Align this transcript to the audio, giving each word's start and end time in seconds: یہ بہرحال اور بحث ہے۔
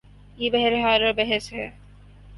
یہ 0.37 0.49
بہرحال 0.49 1.03
اور 1.03 1.13
بحث 1.13 1.53
ہے۔ 1.53 1.69